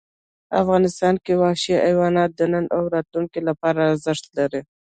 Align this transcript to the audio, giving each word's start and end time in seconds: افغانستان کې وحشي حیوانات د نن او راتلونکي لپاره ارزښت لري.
افغانستان 0.61 1.15
کې 1.25 1.33
وحشي 1.41 1.73
حیوانات 1.85 2.29
د 2.35 2.41
نن 2.53 2.65
او 2.75 2.83
راتلونکي 2.95 3.39
لپاره 3.49 3.79
ارزښت 3.91 4.25
لري. 4.37 4.61